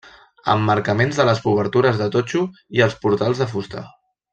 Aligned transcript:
Emmarcaments 0.53 1.19
de 1.21 1.27
les 1.29 1.43
obertures 1.53 2.01
de 2.03 2.09
totxo 2.19 2.45
i 2.79 2.85
els 2.89 3.01
portals 3.07 3.45
de 3.45 3.53
fusta. 3.57 3.87